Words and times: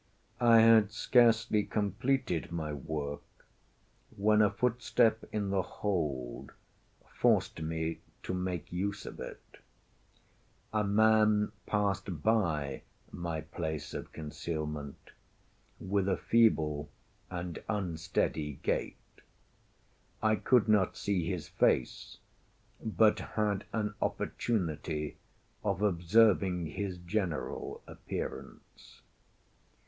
I 0.39 0.61
had 0.61 0.91
scarcely 0.91 1.63
completed 1.63 2.51
my 2.51 2.73
work, 2.73 3.45
when 4.17 4.41
a 4.41 4.49
footstep 4.49 5.25
in 5.31 5.51
the 5.51 5.61
hold 5.61 6.53
forced 7.05 7.61
me 7.61 7.99
to 8.23 8.33
make 8.33 8.73
use 8.73 9.05
of 9.05 9.19
it. 9.19 9.57
A 10.73 10.83
man 10.83 11.51
passed 11.67 12.23
by 12.23 12.81
my 13.11 13.41
place 13.41 13.93
of 13.93 14.11
concealment 14.11 15.11
with 15.79 16.09
a 16.09 16.17
feeble 16.17 16.89
and 17.29 17.63
unsteady 17.69 18.59
gait. 18.63 18.97
I 20.19 20.35
could 20.35 20.67
not 20.67 20.97
see 20.97 21.27
his 21.29 21.47
face, 21.47 22.17
but 22.83 23.19
had 23.19 23.65
an 23.71 23.93
opportunity 24.01 25.17
of 25.63 25.83
observing 25.83 26.65
his 26.71 26.97
general 26.97 27.83
appearance. 27.85 29.01